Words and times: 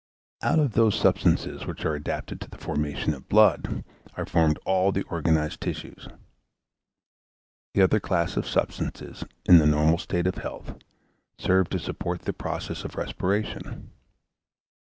Out 0.41 0.57
of 0.57 0.71
those 0.71 0.95
substances 0.99 1.67
which 1.67 1.85
are 1.85 1.93
adapted 1.93 2.41
to 2.41 2.49
the 2.49 2.57
formation 2.57 3.13
of 3.13 3.29
blood, 3.29 3.83
are 4.17 4.25
formed 4.25 4.57
all 4.65 4.91
the 4.91 5.03
organised 5.11 5.61
tissues. 5.61 6.07
The 7.75 7.83
other 7.83 7.99
class 7.99 8.35
of 8.35 8.47
substances, 8.47 9.23
in 9.45 9.59
the 9.59 9.67
normal 9.67 9.99
state 9.99 10.25
of 10.25 10.37
health, 10.39 10.75
serve 11.37 11.69
to 11.69 11.77
support 11.77 12.23
the 12.23 12.33
process 12.33 12.83
of 12.83 12.95
respiration. 12.95 13.91